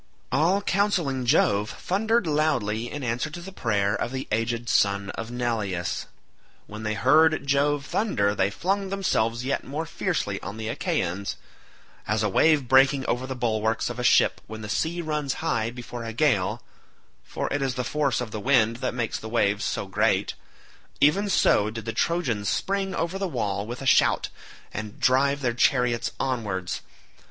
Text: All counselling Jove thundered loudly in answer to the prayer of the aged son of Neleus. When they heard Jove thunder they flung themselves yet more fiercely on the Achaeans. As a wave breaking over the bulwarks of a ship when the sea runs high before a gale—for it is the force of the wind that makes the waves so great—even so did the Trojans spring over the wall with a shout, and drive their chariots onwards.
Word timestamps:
All 0.31 0.63
counselling 0.63 1.27
Jove 1.27 1.69
thundered 1.69 2.25
loudly 2.25 2.89
in 2.91 3.03
answer 3.03 3.29
to 3.29 3.39
the 3.39 3.51
prayer 3.51 3.93
of 3.95 4.11
the 4.11 4.27
aged 4.31 4.67
son 4.67 5.11
of 5.11 5.29
Neleus. 5.29 6.07
When 6.65 6.81
they 6.81 6.95
heard 6.95 7.45
Jove 7.45 7.85
thunder 7.85 8.33
they 8.33 8.49
flung 8.49 8.89
themselves 8.89 9.45
yet 9.45 9.63
more 9.63 9.85
fiercely 9.85 10.41
on 10.41 10.57
the 10.57 10.69
Achaeans. 10.69 11.35
As 12.07 12.23
a 12.23 12.29
wave 12.29 12.67
breaking 12.67 13.05
over 13.05 13.27
the 13.27 13.35
bulwarks 13.35 13.91
of 13.91 13.99
a 13.99 14.03
ship 14.03 14.41
when 14.47 14.63
the 14.63 14.69
sea 14.69 15.03
runs 15.03 15.35
high 15.35 15.69
before 15.69 16.03
a 16.03 16.13
gale—for 16.13 17.53
it 17.53 17.61
is 17.61 17.75
the 17.75 17.83
force 17.83 18.19
of 18.21 18.31
the 18.31 18.39
wind 18.39 18.77
that 18.77 18.95
makes 18.95 19.19
the 19.19 19.29
waves 19.29 19.63
so 19.63 19.85
great—even 19.85 21.29
so 21.29 21.69
did 21.69 21.85
the 21.85 21.93
Trojans 21.93 22.49
spring 22.49 22.95
over 22.95 23.19
the 23.19 23.27
wall 23.27 23.67
with 23.67 23.83
a 23.83 23.85
shout, 23.85 24.29
and 24.73 24.99
drive 24.99 25.41
their 25.41 25.53
chariots 25.53 26.11
onwards. 26.19 26.81